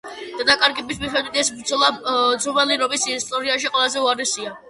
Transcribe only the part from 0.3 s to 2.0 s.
დანაკარგების მიხედვით ეს ბრძოლა